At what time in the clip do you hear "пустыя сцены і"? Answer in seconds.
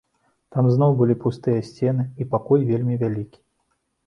1.25-2.27